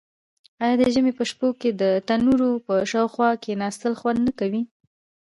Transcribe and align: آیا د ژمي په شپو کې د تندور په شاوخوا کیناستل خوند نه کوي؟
آیا 0.63 0.75
د 0.79 0.83
ژمي 0.93 1.13
په 1.19 1.23
شپو 1.29 1.47
کې 1.59 1.69
د 1.81 1.83
تندور 2.07 2.41
په 2.67 2.73
شاوخوا 2.91 3.29
کیناستل 3.43 3.93
خوند 3.99 4.19
نه 4.27 4.31
کوي؟ 4.39 4.61